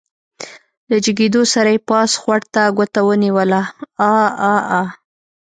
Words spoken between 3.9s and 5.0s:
عاعاعا.